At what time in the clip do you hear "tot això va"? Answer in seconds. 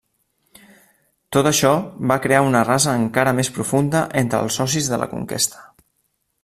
1.37-2.17